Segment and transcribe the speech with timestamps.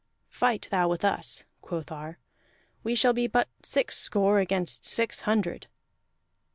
[0.29, 2.17] "Fight thou with us," quoth Ar.
[2.81, 5.67] "We shall be but six score against six hundred."